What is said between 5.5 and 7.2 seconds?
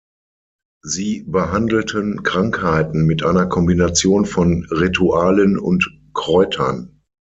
und Kräutern.